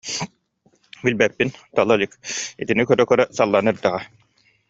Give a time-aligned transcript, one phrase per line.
[1.07, 2.13] Билбэппин, тала илик,
[2.65, 4.01] итини көрө-көрө саллан да эрдэҕэ